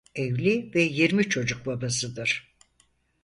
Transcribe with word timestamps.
Evli 0.15 0.71
ve 0.75 0.81
yirmi 0.81 1.29
çocuk 1.29 1.65
babasıdır. 1.65 2.55